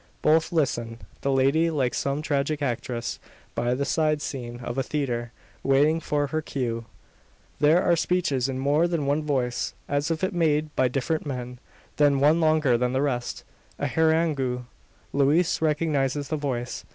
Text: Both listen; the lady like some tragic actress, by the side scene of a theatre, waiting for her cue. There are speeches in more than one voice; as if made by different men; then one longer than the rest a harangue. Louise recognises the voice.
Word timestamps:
Both 0.23 0.51
listen; 0.51 0.97
the 1.21 1.31
lady 1.31 1.69
like 1.69 1.93
some 1.93 2.23
tragic 2.23 2.59
actress, 2.59 3.19
by 3.53 3.75
the 3.75 3.85
side 3.85 4.19
scene 4.19 4.59
of 4.61 4.79
a 4.79 4.81
theatre, 4.81 5.31
waiting 5.61 5.99
for 5.99 6.25
her 6.25 6.41
cue. 6.41 6.85
There 7.59 7.83
are 7.83 7.95
speeches 7.95 8.49
in 8.49 8.57
more 8.57 8.87
than 8.87 9.05
one 9.05 9.21
voice; 9.21 9.75
as 9.87 10.09
if 10.09 10.23
made 10.33 10.75
by 10.75 10.87
different 10.87 11.27
men; 11.27 11.59
then 11.97 12.19
one 12.19 12.41
longer 12.41 12.79
than 12.79 12.93
the 12.93 13.01
rest 13.03 13.43
a 13.77 13.85
harangue. 13.85 14.65
Louise 15.13 15.61
recognises 15.61 16.29
the 16.29 16.35
voice. 16.35 16.83